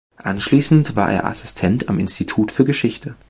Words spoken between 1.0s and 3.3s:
er Assistent am Institut für Geschichte.